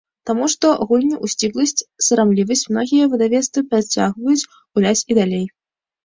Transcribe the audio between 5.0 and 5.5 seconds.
і далей.